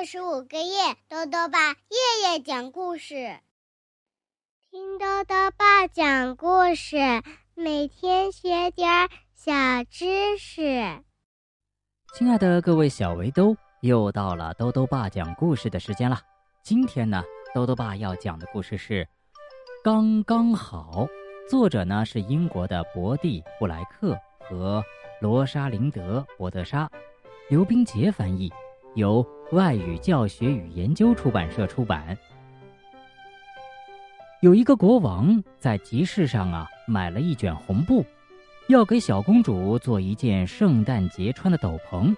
[0.00, 3.38] 六十五个夜，豆豆爸夜夜讲故事，
[4.70, 6.96] 听豆豆爸讲故事，
[7.54, 9.52] 每天学点小
[9.90, 11.02] 知识。
[12.14, 16.18] 亲爱的各位小围兜，又到了豆豆爸讲故事的时间了。
[16.62, 17.22] 今天呢，
[17.54, 19.04] 豆豆爸要讲的故事是
[19.84, 21.06] 《刚刚好》，
[21.50, 24.82] 作者呢是英国的伯蒂·布莱克和
[25.20, 26.90] 罗莎琳德·伯德莎，
[27.50, 28.50] 刘冰杰翻译。
[28.94, 32.16] 由外语教学与研究出版社出版。
[34.40, 38.04] 有一个国王在集市上啊买了一卷红布，
[38.68, 42.14] 要给小公主做一件圣诞节穿的斗篷。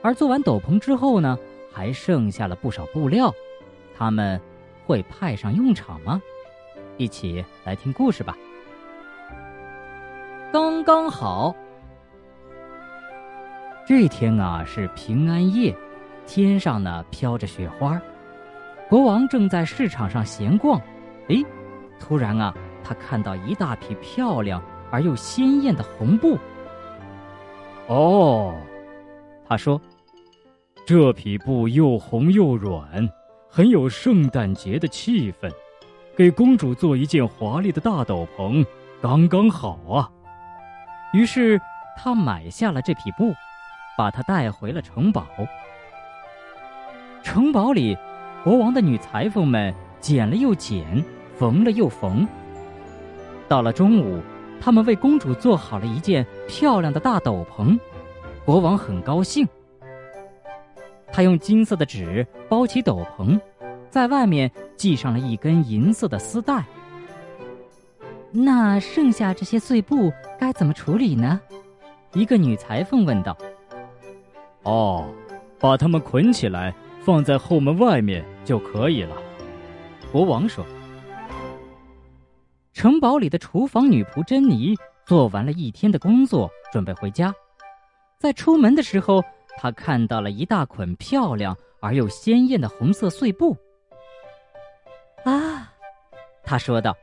[0.00, 1.36] 而做完斗篷之后呢，
[1.72, 3.34] 还剩下了不少布料，
[3.96, 4.40] 他们
[4.86, 6.22] 会派上用场吗？
[6.96, 8.36] 一起来听故事吧。
[10.52, 11.54] 刚刚好。
[13.88, 15.74] 这天啊是平安夜，
[16.26, 17.98] 天上呢飘着雪花。
[18.86, 20.78] 国王正在市场上闲逛，
[21.30, 21.42] 哎，
[21.98, 26.36] 突然啊，他看到一大匹漂亮而又鲜艳的红布。
[27.86, 28.54] 哦，
[29.48, 29.80] 他说
[30.84, 33.08] ：“这匹布又红又软，
[33.48, 35.50] 很有圣诞节的气氛，
[36.14, 38.62] 给公主做一件华丽的大斗篷，
[39.00, 40.10] 刚刚好啊。”
[41.14, 41.58] 于是
[41.96, 43.32] 他买下了这匹布。
[43.98, 45.26] 把他带回了城堡。
[47.20, 47.98] 城堡里，
[48.44, 51.04] 国王的女裁缝们剪了又剪，
[51.36, 52.24] 缝了又缝。
[53.48, 54.22] 到了中午，
[54.60, 57.76] 他们为公主做好了一件漂亮的大斗篷。
[58.44, 59.44] 国王很高兴。
[61.12, 63.40] 他用金色的纸包起斗篷，
[63.90, 66.64] 在外面系上了一根银色的丝带。
[68.30, 71.40] 那剩下这些碎布该怎么处理呢？
[72.12, 73.36] 一个女裁缝问道。
[74.68, 75.08] 哦，
[75.58, 79.16] 把它们捆起来，放在后门外面就可以了。
[80.12, 80.62] 国王说。
[82.74, 84.76] 城堡里的厨房女仆珍妮
[85.06, 87.34] 做完了一天的工作，准备回家。
[88.18, 89.24] 在出门的时候，
[89.56, 93.56] 她看到了一大捆漂亮而又鲜艳的红色碎布。
[95.24, 95.72] 啊，
[96.44, 96.94] 她说道：“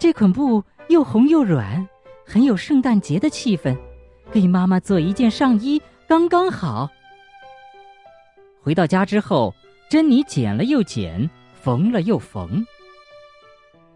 [0.00, 1.88] 这捆布又红又软，
[2.26, 3.74] 很有圣诞节的气氛，
[4.32, 5.80] 给妈妈做一件上衣。”
[6.12, 6.90] 刚刚好。
[8.60, 9.54] 回到家之后，
[9.88, 12.62] 珍妮剪了又剪，缝了又缝。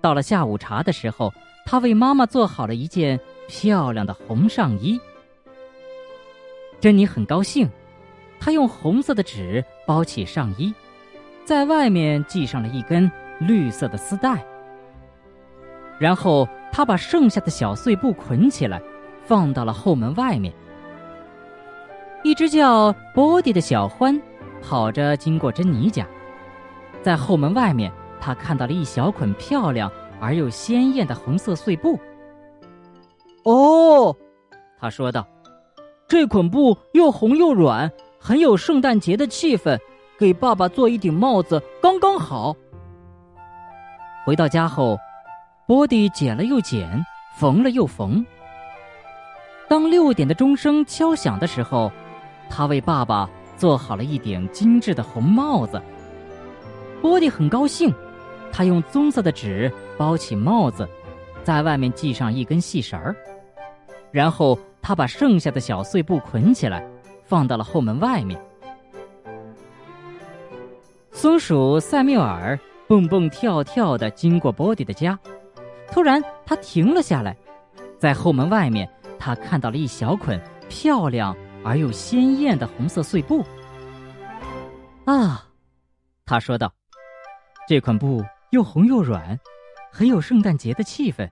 [0.00, 1.30] 到了下午茶的时候，
[1.66, 4.98] 她为妈妈做好了一件漂亮的红上衣。
[6.80, 7.68] 珍妮很高兴，
[8.40, 10.72] 她用红色的纸包起上衣，
[11.44, 14.42] 在外面系上了一根绿色的丝带。
[15.98, 18.80] 然后，她把剩下的小碎布捆起来，
[19.26, 20.50] 放到了后门外面。
[22.26, 24.20] 一只叫波迪的小獾
[24.60, 26.04] 跑着经过珍妮家，
[27.00, 29.88] 在后门外面，他看到了一小捆漂亮
[30.20, 31.96] 而又鲜艳的红色碎布。
[33.44, 34.12] 哦，
[34.80, 35.24] 他说道
[36.08, 37.88] ：“这捆布又红又软，
[38.18, 39.78] 很有圣诞节的气氛，
[40.18, 42.56] 给爸爸做一顶帽子刚刚好。”
[44.26, 44.98] 回到家后，
[45.68, 47.06] 波迪剪了又剪，
[47.38, 48.26] 缝了又缝。
[49.68, 51.92] 当六点的钟声敲响的时候。
[52.48, 55.80] 他为爸爸做好了一顶精致的红帽子。
[57.00, 57.92] 波迪很高兴，
[58.50, 60.88] 他用棕色的纸包起帽子，
[61.44, 63.14] 在外面系上一根细绳儿，
[64.10, 66.84] 然后他把剩下的小碎布捆起来，
[67.24, 68.40] 放到了后门外面。
[71.12, 75.18] 松鼠塞缪尔蹦蹦跳跳的经过波迪的家，
[75.90, 77.36] 突然他停了下来，
[77.98, 81.36] 在后门外面，他看到了一小捆漂亮。
[81.66, 83.44] 而又鲜艳的红色碎布。
[85.04, 85.48] 啊，
[86.24, 86.72] 他说道
[87.68, 89.36] ：“这款布又红又软，
[89.90, 91.28] 很有圣诞节的气氛，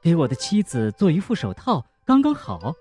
[0.00, 2.72] 给我的妻子做一副手套刚刚好。”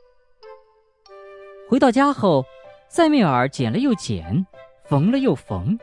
[1.67, 2.45] 回到家后，
[2.87, 4.47] 塞缪尔剪了又剪，
[4.85, 5.77] 缝了又缝。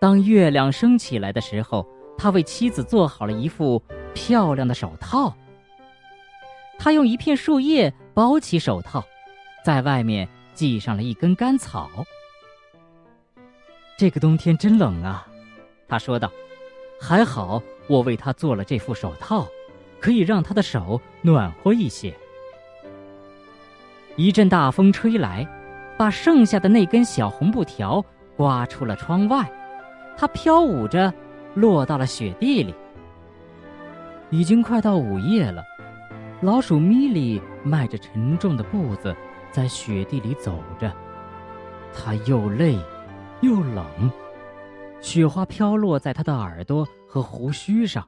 [0.00, 3.82] 当月亮升起来的时候，他为妻子做好了一副
[4.14, 5.36] 漂亮的手套。
[6.78, 9.04] 他用一片树叶包起手套。
[9.68, 11.90] 在外面系上了一根干草。
[13.98, 15.28] 这个冬天真冷啊，
[15.86, 16.32] 他说道。
[16.98, 19.46] 还好我为他做了这副手套，
[20.00, 22.14] 可以让他的手暖和一些。
[24.16, 25.46] 一阵大风吹来，
[25.98, 28.02] 把剩下的那根小红布条
[28.38, 29.52] 刮出了窗外，
[30.16, 31.12] 它飘舞着
[31.52, 32.74] 落到了雪地里。
[34.30, 35.62] 已经快到午夜了，
[36.40, 39.14] 老鼠米莉迈着沉重的步子。
[39.50, 40.92] 在雪地里走着，
[41.92, 42.78] 他又累，
[43.40, 43.84] 又冷，
[45.00, 48.04] 雪花飘落在他的耳朵和胡须上。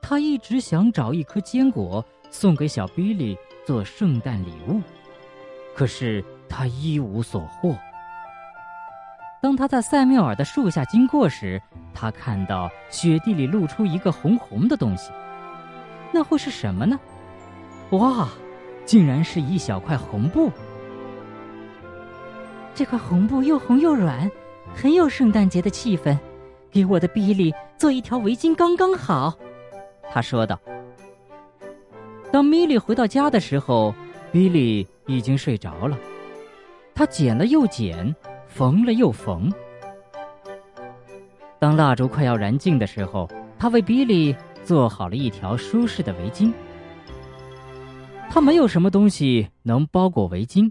[0.00, 4.80] 他一直想找一颗坚果送给小比利做圣诞礼物，
[5.74, 7.76] 可是他一无所获。
[9.42, 11.60] 当他在塞缪尔的树下经过时，
[11.92, 15.10] 他看到雪地里露出一个红红的东西，
[16.12, 16.98] 那会是什么呢？
[17.90, 18.28] 哇，
[18.86, 20.50] 竟然是一小块红布！
[22.74, 24.30] 这块红布又红又软，
[24.74, 26.16] 很有圣诞节的气氛，
[26.70, 29.36] 给我的比利做一条围巾刚刚好。
[30.10, 30.58] 他说道。
[32.32, 33.94] 当米莉回到家的时候，
[34.30, 35.98] 比利已经睡着了。
[36.94, 38.14] 他剪了又剪，
[38.46, 39.50] 缝了又缝。
[41.58, 43.28] 当蜡烛快要燃尽的时候，
[43.58, 46.52] 他为比利做好了一条舒适的围巾。
[48.36, 50.70] 他没有什么东西能包裹围巾，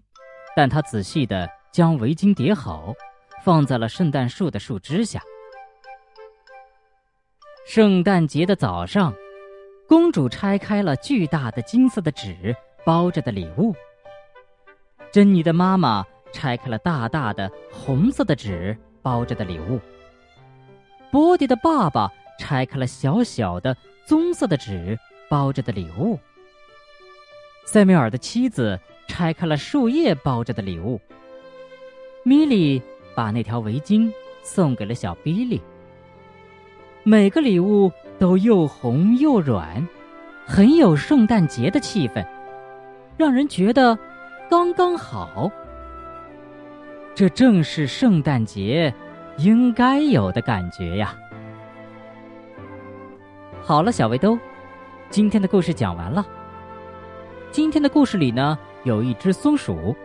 [0.55, 2.93] 但他仔细的将围巾叠好，
[3.43, 5.19] 放在了圣诞树的树枝下。
[7.65, 9.11] 圣诞节的早上，
[9.87, 13.73] 公主拆开了巨大的金色的纸包着的礼物。
[15.11, 19.79] 珍妮的妈妈拆开了大大的红色的纸包着的礼物。
[21.11, 23.75] 波迪的爸爸拆开了小小的
[24.05, 24.95] 棕色的纸
[25.27, 26.19] 包着的礼物。
[27.65, 31.01] 塞缪尔的妻子拆开了树叶包着的礼物。
[32.23, 32.81] 米莉
[33.15, 35.61] 把那条围巾送给了小比利。
[37.03, 39.87] 每个礼物都又红又软，
[40.45, 42.25] 很有圣诞节的气氛，
[43.17, 43.97] 让人觉得
[44.49, 45.51] 刚刚好。
[47.13, 48.93] 这正是圣诞节
[49.37, 51.15] 应该有的感觉呀！
[53.61, 54.37] 好了，小围兜，
[55.09, 56.25] 今天的故事讲完了。
[57.55, 59.95] 今天的故事里呢，有一只松鼠。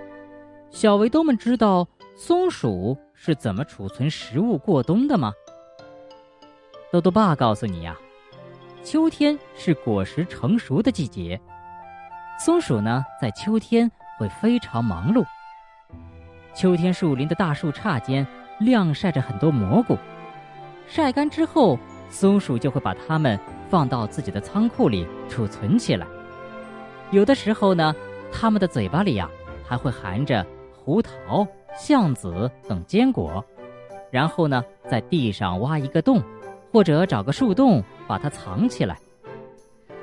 [0.70, 5.32] 小围兜们知道松鼠是怎么储存食物过冬的吗？
[6.92, 7.96] 豆豆爸告诉你呀，
[8.84, 11.40] 秋天是果实成熟的季节。
[12.38, 15.24] 松鼠呢，在秋天会非常忙碌。
[16.54, 18.24] 秋天树林的大树杈间
[18.60, 19.98] 晾晒着很多蘑菇，
[20.86, 21.76] 晒干之后，
[22.10, 23.36] 松鼠就会把它们
[23.68, 26.06] 放到自己的仓库里储存起来。
[27.10, 27.94] 有的时候呢，
[28.30, 29.28] 它们的嘴巴里呀
[29.64, 31.46] 还会含着胡桃、
[31.76, 33.44] 橡子等坚果，
[34.12, 36.22] 然后呢，在地上挖一个洞，
[36.72, 38.96] 或者找个树洞把它藏起来。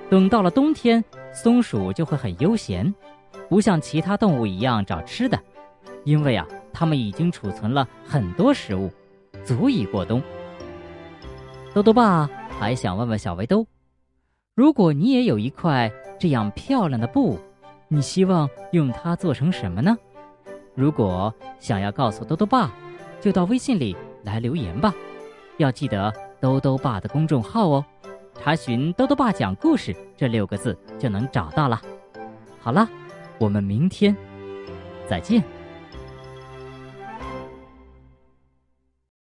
[0.10, 1.02] 等到了冬天，
[1.34, 2.94] 松鼠就会很悠闲，
[3.48, 5.40] 不像其他动物一样找吃的，
[6.04, 8.92] 因为啊，它们已经储存了很多食物，
[9.46, 10.22] 足以过冬。
[11.74, 12.30] 豆豆爸
[12.60, 13.66] 还想问问小围兜，
[14.56, 15.90] 如果你也有一块。
[16.20, 17.40] 这样漂亮的布，
[17.88, 19.98] 你希望用它做成什么呢？
[20.76, 22.72] 如果想要告诉兜兜爸，
[23.20, 24.94] 就到微信里来留言吧。
[25.58, 27.86] 要记得兜兜爸的公众号哦，
[28.40, 31.82] 查询“兜兜爸讲故事”这六个字就能找到了。
[32.60, 32.88] 好了，
[33.40, 34.16] 我们明天
[35.08, 35.44] 再见。